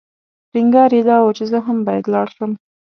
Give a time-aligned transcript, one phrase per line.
[0.51, 2.51] ټینګار یې دا و چې زه هم باید لاړ شم.